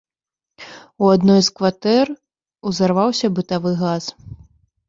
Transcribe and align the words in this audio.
У 1.03 1.11
адной 1.15 1.41
з 1.47 1.53
кватэр 1.59 2.05
узарваўся 2.71 3.27
бытавы 3.37 3.71
газ. 3.83 4.03